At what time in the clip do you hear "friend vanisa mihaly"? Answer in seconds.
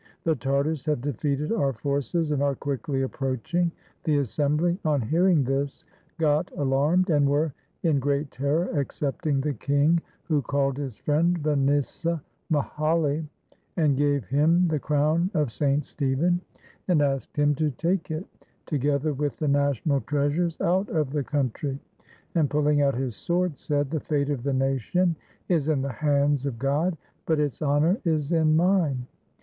10.97-13.27